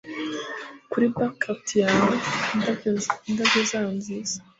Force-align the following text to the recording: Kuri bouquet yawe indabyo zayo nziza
Kuri 0.91 1.05
bouquet 1.15 1.65
yawe 1.81 2.13
indabyo 3.29 3.59
zayo 3.69 3.89
nziza 3.99 4.37